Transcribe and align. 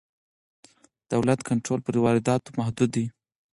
د 1.09 1.09
دولت 1.11 1.39
کنټرول 1.49 1.79
پر 1.85 1.95
وارداتو 2.05 2.55
محدود 2.59 2.89
دی. 2.95 3.05